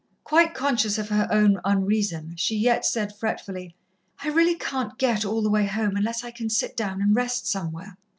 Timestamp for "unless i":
5.95-6.31